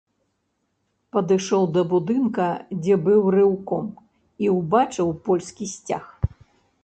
[1.15, 2.47] Падышоў да будынка,
[2.81, 3.85] дзе быў рэўком,
[4.45, 6.05] і ўбачыў польскі сцяг.